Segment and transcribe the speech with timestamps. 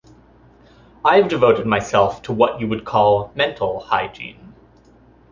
[1.05, 4.55] I have devoted myself to what you would call mental hygiene.